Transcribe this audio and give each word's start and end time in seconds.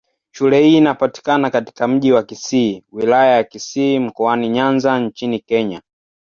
Shule 0.33 0.63
hii 0.63 0.77
inapatikana 0.77 1.49
katika 1.49 1.87
Mji 1.87 2.11
wa 2.11 2.23
Kisii, 2.23 2.83
Wilaya 2.91 3.35
ya 3.35 3.43
Kisii, 3.43 3.99
Mkoani 3.99 4.49
Nyanza 4.49 4.99
nchini 4.99 5.39
Kenya. 5.39 5.81